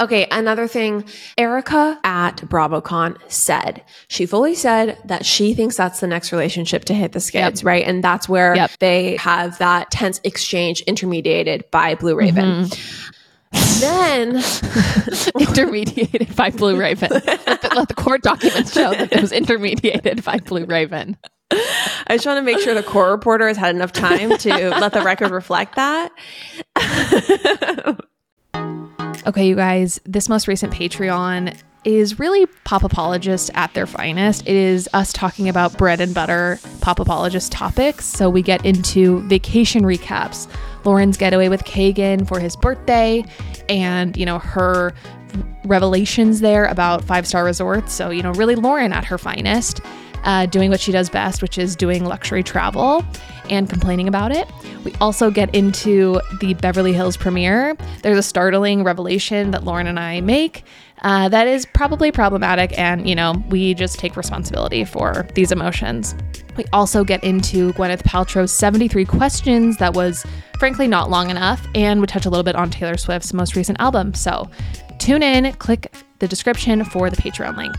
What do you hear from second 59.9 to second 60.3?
I